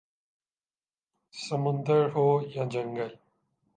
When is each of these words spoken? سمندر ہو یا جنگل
سمندر 1.33 2.03
ہو 2.13 2.27
یا 2.55 2.63
جنگل 2.73 3.11